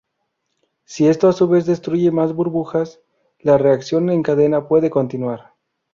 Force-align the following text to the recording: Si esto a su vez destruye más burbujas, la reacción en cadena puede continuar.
Si 0.83 1.07
esto 1.07 1.27
a 1.27 1.31
su 1.31 1.47
vez 1.47 1.67
destruye 1.67 2.09
más 2.09 2.33
burbujas, 2.33 3.01
la 3.39 3.59
reacción 3.59 4.09
en 4.09 4.23
cadena 4.23 4.67
puede 4.67 4.89
continuar. 4.89 5.53